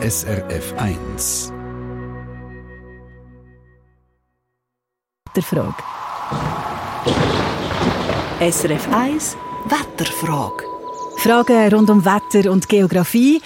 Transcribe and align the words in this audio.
SRF 0.00 0.74
1. 0.76 1.52
Wetterfrage. 5.26 5.74
SRF 8.38 8.88
1 8.92 9.36
Wetterfrage. 9.66 10.64
Fragen 11.16 11.74
rund 11.74 11.90
um 11.90 12.04
Wetter 12.04 12.48
und 12.48 12.68
Geografie. 12.68 13.42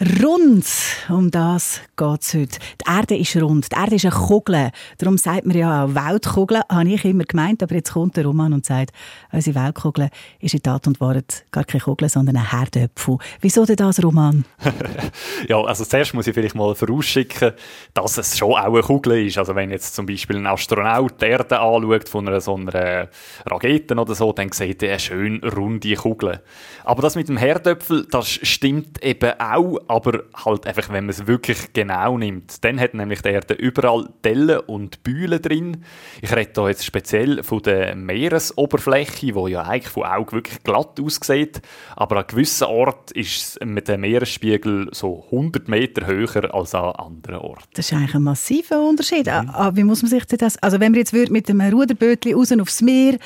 Rund, 0.00 0.64
um 1.08 1.28
das 1.32 1.80
geht 1.96 2.22
es 2.22 2.32
heute. 2.32 2.58
Die 2.80 2.88
Erde 2.88 3.16
ist 3.16 3.36
rund, 3.36 3.72
die 3.72 3.74
Erde 3.74 3.96
ist 3.96 4.04
eine 4.04 4.14
Kugel. 4.14 4.70
Darum 4.96 5.18
sagt 5.18 5.44
man 5.44 5.56
ja 5.56 5.84
auch 5.84 5.88
Weltkugel, 5.92 6.60
habe 6.70 6.88
ich 6.88 7.04
immer 7.04 7.24
gemeint. 7.24 7.64
Aber 7.64 7.74
jetzt 7.74 7.92
kommt 7.92 8.16
der 8.16 8.24
Roman 8.24 8.52
und 8.52 8.64
sagt, 8.64 8.92
unsere 9.32 9.56
Weltkugel 9.56 10.10
ist 10.38 10.54
in 10.54 10.62
Tat 10.62 10.86
und 10.86 11.00
Wahrheit 11.00 11.44
gar 11.50 11.64
keine 11.64 11.82
Kugel, 11.82 12.08
sondern 12.08 12.36
ein 12.36 12.48
Herdöpfel. 12.48 13.18
Wieso 13.40 13.64
denn 13.64 13.74
das, 13.74 14.00
Roman? 14.00 14.44
ja, 15.48 15.60
also 15.62 15.84
zuerst 15.84 16.14
muss 16.14 16.28
ich 16.28 16.34
vielleicht 16.34 16.54
mal 16.54 16.76
vorausschicken, 16.76 17.54
dass 17.92 18.18
es 18.18 18.38
schon 18.38 18.52
auch 18.52 18.72
eine 18.72 18.82
Kugel 18.82 19.26
ist. 19.26 19.38
Also 19.38 19.56
wenn 19.56 19.72
jetzt 19.72 19.96
zum 19.96 20.06
Beispiel 20.06 20.36
ein 20.36 20.46
Astronaut 20.46 21.20
die 21.20 21.26
Erde 21.26 21.58
anschaut 21.58 22.08
von 22.08 22.28
einer 22.28 22.40
so 22.40 22.54
einer 22.54 23.08
Rakete 23.46 23.96
oder 23.96 24.14
so, 24.14 24.32
dann 24.32 24.52
sieht 24.52 24.80
er 24.84 24.90
eine 24.90 25.00
schön 25.00 25.42
runde 25.42 25.96
Kugel. 25.96 26.40
Aber 26.84 27.02
das 27.02 27.16
mit 27.16 27.28
dem 27.28 27.36
Herdöpfel, 27.36 28.06
das 28.08 28.28
stimmt 28.28 29.02
eben 29.02 29.32
auch, 29.40 29.87
aber 29.88 30.24
halt 30.44 30.66
einfach, 30.66 30.88
wenn 30.90 31.04
man 31.04 31.10
es 31.10 31.26
wirklich 31.26 31.72
genau 31.72 32.18
nimmt. 32.18 32.62
Dann 32.64 32.78
hat 32.78 32.94
nämlich 32.94 33.22
die 33.22 33.30
Erde 33.30 33.54
überall 33.54 34.08
Dellen 34.24 34.60
und 34.60 35.02
Bühlen 35.02 35.40
drin. 35.40 35.84
Ich 36.20 36.34
rede 36.34 36.50
hier 36.54 36.68
jetzt 36.68 36.84
speziell 36.84 37.42
von 37.42 37.62
der 37.62 37.94
Meeresoberfläche, 37.94 39.32
die 39.32 39.50
ja 39.50 39.62
eigentlich 39.62 39.88
von 39.88 40.04
Augen 40.04 40.32
wirklich 40.32 40.62
glatt 40.62 41.00
aussieht, 41.00 41.60
aber 41.96 42.18
an 42.18 42.24
gewissen 42.26 42.64
Orten 42.64 43.18
ist 43.18 43.64
mit 43.64 43.88
dem 43.88 44.02
Meeresspiegel 44.02 44.88
so 44.92 45.24
100 45.26 45.68
Meter 45.68 46.06
höher 46.06 46.54
als 46.54 46.74
an 46.74 46.92
anderen 46.92 47.38
Orten. 47.40 47.64
Das 47.74 47.86
ist 47.86 47.92
eigentlich 47.92 48.14
ein 48.14 48.22
massiver 48.22 48.86
Unterschied. 48.88 49.26
Mhm. 49.26 49.50
Aber 49.50 49.76
wie 49.76 49.84
muss 49.84 50.02
man 50.02 50.10
sich 50.10 50.24
das... 50.26 50.56
Also 50.62 50.80
wenn 50.80 50.92
wir 50.92 51.00
jetzt 51.00 51.12
mit 51.12 51.48
einem 51.48 51.72
Ruderbötchen 51.72 52.34
raus 52.34 52.52
aufs 52.52 52.82
Meer 52.82 53.18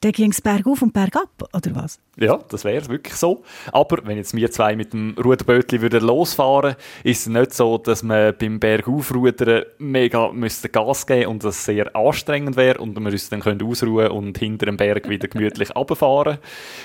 dann 0.00 0.12
ging 0.12 0.30
es 0.30 0.40
bergauf 0.40 0.80
und 0.80 0.94
bergab, 0.94 1.28
oder 1.52 1.74
was? 1.74 1.98
Ja, 2.16 2.38
das 2.48 2.64
wäre 2.64 2.88
wirklich 2.88 3.14
so. 3.14 3.42
Aber 3.70 3.98
wenn 4.06 4.16
jetzt 4.16 4.34
wir 4.34 4.50
zwei 4.50 4.74
mit 4.74 4.94
dem 4.94 5.14
Ruderbötli 5.22 5.82
würden 5.82 6.02
losfahren, 6.02 6.76
ist 7.04 7.20
es 7.20 7.26
nicht 7.26 7.52
so, 7.52 7.76
dass 7.76 8.02
man 8.02 8.34
beim 8.38 8.58
Bergaufrudern 8.58 9.64
mega 9.78 10.32
müsste 10.32 10.70
Gas 10.70 11.06
geben 11.06 11.26
und 11.26 11.44
das 11.44 11.66
sehr 11.66 11.94
anstrengend 11.94 12.56
wäre 12.56 12.78
und 12.78 12.98
wir 12.98 13.12
uns 13.12 13.28
dann 13.28 13.40
können 13.40 13.62
ausruhen 13.62 14.08
und 14.08 14.38
hinter 14.38 14.66
dem 14.66 14.78
Berg 14.78 15.06
wieder 15.08 15.28
gemütlich 15.28 15.76
runterfahren, 15.76 16.38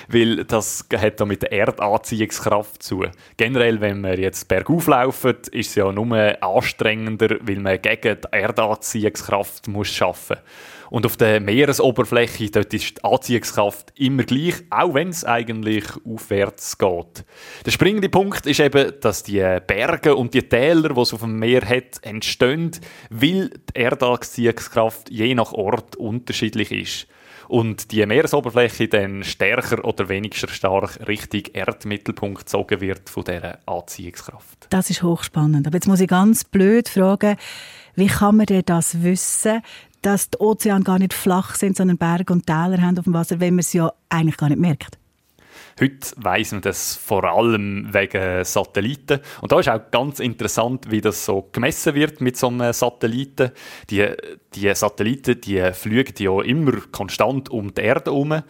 weil 0.08 0.44
das 0.44 0.84
hat 0.94 1.18
da 1.18 1.24
mit 1.24 1.40
der 1.40 1.52
Erdanziehungskraft 1.52 2.82
zu. 2.82 3.04
Generell, 3.38 3.80
wenn 3.80 4.02
wir 4.02 4.18
jetzt 4.18 4.46
bergauf 4.46 4.88
laufen, 4.88 5.36
ist 5.52 5.70
es 5.70 5.74
ja 5.74 5.90
nur 5.90 6.42
anstrengender, 6.42 7.38
weil 7.40 7.60
man 7.60 7.80
gegen 7.80 8.18
die 8.20 8.32
Erdanziehungskraft 8.32 9.68
muss 9.68 9.88
schaffen 9.88 10.36
muss. 10.36 10.76
Und 10.90 11.06
auf 11.06 11.16
der 11.16 11.40
Meeresoberfläche 11.40 12.50
dort 12.50 12.72
ist 12.74 12.98
die 12.98 13.04
Anziehungskraft 13.04 13.92
immer 13.96 14.24
gleich, 14.24 14.54
auch 14.70 14.94
wenn 14.94 15.08
es 15.08 15.24
eigentlich 15.24 15.84
aufwärts 16.04 16.78
geht. 16.78 17.24
Der 17.64 17.70
springende 17.70 18.08
Punkt 18.08 18.46
ist 18.46 18.60
eben, 18.60 18.92
dass 19.00 19.22
die 19.22 19.58
Berge 19.66 20.14
und 20.14 20.34
die 20.34 20.48
Täler, 20.48 20.90
die 20.90 21.00
es 21.00 21.12
auf 21.12 21.20
dem 21.20 21.38
Meer 21.38 21.62
hat, 21.62 21.98
entstehen, 22.02 22.70
weil 23.10 23.50
die 23.50 23.80
Erdanziehungskraft 23.80 25.10
je 25.10 25.34
nach 25.34 25.52
Ort 25.52 25.96
unterschiedlich 25.96 26.72
ist 26.72 27.08
und 27.48 27.92
die 27.92 28.04
Meeresoberfläche 28.04 28.88
dann 28.88 29.24
stärker 29.24 29.84
oder 29.84 30.08
weniger 30.08 30.48
stark 30.48 31.06
Richtung 31.06 31.42
Erdmittelpunkt 31.52 32.40
gezogen 32.40 32.80
wird 32.80 33.08
von 33.08 33.24
dieser 33.24 33.58
Anziehungskraft. 33.66 34.66
Das 34.70 34.90
ist 34.90 35.02
hochspannend. 35.02 35.66
Aber 35.66 35.76
jetzt 35.76 35.88
muss 35.88 36.00
ich 36.00 36.08
ganz 36.08 36.44
blöd 36.44 36.88
fragen, 36.88 37.36
wie 37.94 38.08
kann 38.08 38.36
man 38.36 38.46
denn 38.46 38.62
das 38.66 39.02
wissen, 39.02 39.62
dass 40.02 40.30
die 40.30 40.38
Ozeane 40.38 40.84
gar 40.84 40.98
nicht 40.98 41.14
flach 41.14 41.54
sind, 41.54 41.76
sondern 41.76 41.98
Berge 41.98 42.32
und 42.32 42.46
Täler 42.46 42.80
haben 42.80 42.98
auf 42.98 43.04
dem 43.04 43.14
Wasser, 43.14 43.40
wenn 43.40 43.54
man 43.54 43.60
es 43.60 43.72
ja 43.72 43.92
eigentlich 44.08 44.36
gar 44.36 44.48
nicht 44.48 44.60
merkt? 44.60 44.98
Heute 45.78 46.08
weiss 46.16 46.52
man 46.52 46.62
das 46.62 46.96
vor 46.96 47.24
allem 47.24 47.92
wegen 47.92 48.44
Satelliten. 48.44 49.20
Und 49.42 49.52
da 49.52 49.60
ist 49.60 49.68
auch 49.68 49.90
ganz 49.90 50.20
interessant, 50.20 50.90
wie 50.90 51.02
das 51.02 51.26
so 51.26 51.50
gemessen 51.52 51.94
wird 51.94 52.22
mit 52.22 52.38
so 52.38 52.48
einem 52.48 52.72
Satelliten. 52.72 53.50
Die, 53.90 54.08
die 54.54 54.74
Satelliten, 54.74 55.38
die 55.38 55.72
fliegen 55.74 56.14
ja 56.18 56.40
immer 56.40 56.72
konstant 56.92 57.50
um 57.50 57.74
die 57.74 57.82
Erde 57.82 58.10
herum. 58.10 58.42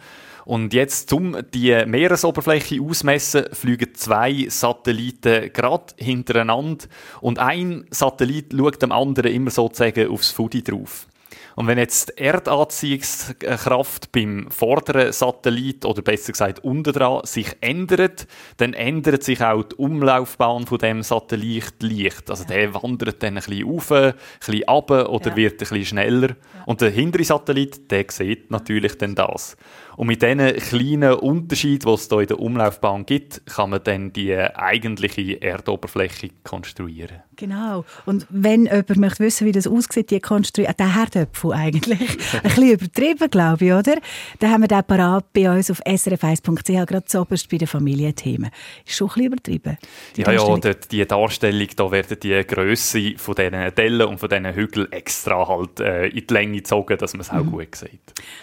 Und 0.45 0.73
jetzt, 0.73 1.11
um 1.11 1.35
die 1.53 1.85
Meeresoberfläche 1.85 2.81
ausmessen, 2.81 3.47
fliegen 3.51 3.93
zwei 3.93 4.45
Satelliten 4.47 5.51
gerade 5.51 5.93
hintereinander. 5.97 6.85
Und 7.19 7.39
ein 7.39 7.87
Satellit 7.91 8.53
schaut 8.57 8.81
dem 8.81 8.93
anderen 8.93 9.33
immer 9.33 9.51
sozusagen 9.51 10.09
aufs 10.09 10.31
Fudi 10.31 10.63
drauf. 10.63 11.07
Und 11.55 11.67
wenn 11.67 11.77
jetzt 11.77 12.09
die 12.09 12.23
Erdanziehungskraft 12.23 14.11
beim 14.11 14.49
vorderen 14.51 15.11
Satellit 15.11 15.85
oder 15.85 16.01
besser 16.01 16.31
gesagt 16.31 16.63
unten 16.63 16.93
dran 16.93 17.21
sich 17.25 17.55
ändert, 17.61 18.27
dann 18.57 18.73
ändert 18.73 19.23
sich 19.23 19.41
auch 19.41 19.63
die 19.63 19.75
Umlaufbahn 19.75 20.67
von 20.67 20.77
dem 20.77 21.03
Satellit 21.03 21.81
leicht. 21.81 22.29
Also 22.29 22.43
der 22.43 22.73
wandert 22.73 23.23
dann 23.23 23.37
ein 23.37 23.43
bisschen 23.43 23.67
auf, 23.67 23.91
ein 23.91 24.13
bisschen 24.39 24.63
runter 24.69 25.09
oder 25.09 25.29
ja. 25.29 25.35
wird 25.35 25.53
ein 25.53 25.57
bisschen 25.57 25.85
schneller. 25.85 26.29
Ja. 26.29 26.63
Und 26.65 26.81
der 26.81 26.91
hintere 26.91 27.23
Satellit, 27.23 27.89
der 27.89 28.05
sieht 28.09 28.51
natürlich 28.51 28.97
dann 28.97 29.15
das. 29.15 29.57
Und 29.97 30.07
mit 30.07 30.21
diesen 30.21 30.55
kleinen 30.57 31.15
Unterschieden, 31.15 31.87
die 31.87 31.93
es 31.93 32.07
hier 32.07 32.19
in 32.19 32.27
der 32.27 32.39
Umlaufbahn 32.39 33.07
gibt, 33.07 33.43
kann 33.47 33.71
man 33.71 33.83
dann 33.83 34.13
die 34.13 34.35
eigentliche 34.35 35.41
Erdoberfläche 35.41 36.29
konstruieren. 36.43 37.23
Genau. 37.35 37.83
Und 38.05 38.27
wenn 38.29 38.65
jemand 38.65 38.97
möchte 38.97 39.23
wissen, 39.23 39.47
wie 39.47 39.51
das 39.51 39.65
aussieht, 39.65 40.11
die 40.11 40.19
der 40.19 40.95
Herdöpfel 41.17 41.53
eigentlich, 41.53 42.17
ein 42.33 42.41
bisschen 42.43 42.71
übertrieben, 42.71 43.29
glaube 43.29 43.65
ich, 43.65 43.73
oder? 43.73 43.95
Dann 44.39 44.51
haben 44.51 44.61
wir 44.61 44.67
den 44.67 44.83
parat 44.83 45.25
bei 45.33 45.49
uns 45.49 45.71
auf 45.71 45.81
srf1.ch, 45.85 46.85
gerade 46.85 47.05
zuoberst 47.05 47.49
bei 47.49 47.57
den 47.57 47.67
Familienthemen. 47.67 48.51
Ist 48.85 48.95
schon 48.95 49.09
ein 49.09 49.13
bisschen 49.13 49.25
übertrieben. 49.25 49.77
Ja, 50.15 50.31
ja, 50.31 50.57
dort, 50.57 50.91
die 50.91 51.05
Darstellung, 51.05 51.67
da 51.75 51.91
werden 51.91 52.17
die 52.21 52.43
Grösse 52.45 53.13
von 53.17 53.35
diesen 53.35 53.75
Dellen 53.75 54.07
und 54.07 54.19
von 54.19 54.29
diesen 54.29 54.53
Hügeln 54.53 54.91
extra 54.91 55.47
halt 55.47 55.79
äh, 55.79 56.07
in 56.07 56.27
die 56.27 56.33
Länge 56.33 56.57
gezogen, 56.57 56.97
dass 56.97 57.13
man 57.13 57.21
es 57.21 57.29
auch 57.29 57.43
mhm. 57.43 57.51
gut 57.51 57.75
sieht. 57.75 57.99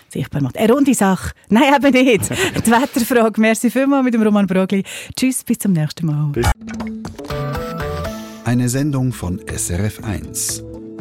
Sichtbar 0.08 0.42
macht. 0.42 0.58
Eine 0.58 0.72
runde 0.72 0.94
Sache 0.94 1.32
Nein, 1.48 1.74
eben 1.74 2.04
nicht. 2.04 2.30
Die 2.30 2.70
Wetterfrage. 2.70 3.40
Merci 3.40 3.70
vielmals 3.70 4.04
mit 4.04 4.14
dem 4.14 4.22
Roman 4.22 4.46
Brogli. 4.46 4.82
Tschüss, 5.16 5.44
bis 5.44 5.58
zum 5.58 5.72
nächsten 5.72 6.06
Mal. 6.06 6.30
Bis. 6.32 6.50
Eine 8.44 8.68
Sendung 8.68 9.12
von 9.12 9.40
SRF1. 9.40 10.63